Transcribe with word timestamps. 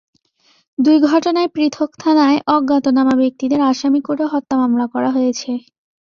দুই 0.79 0.97
ঘটনায় 1.07 1.49
পৃথক 1.55 1.89
থানায় 1.99 2.37
অজ্ঞাতনামা 2.47 3.13
ব্যক্তিদের 3.21 3.61
আসামি 3.71 3.99
করে 4.01 4.23
হত্যা 4.25 4.55
মামলা 4.61 4.85
করা 4.93 5.09
হয়েছে। 5.11 5.51